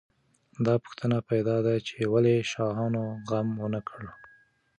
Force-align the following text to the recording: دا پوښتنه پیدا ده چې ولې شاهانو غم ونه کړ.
دا 0.65 0.73
پوښتنه 0.83 1.17
پیدا 1.29 1.57
ده 1.65 1.75
چې 1.87 1.95
ولې 2.13 2.35
شاهانو 2.51 3.03
غم 3.29 3.47
ونه 3.61 3.81
کړ. 3.89 4.01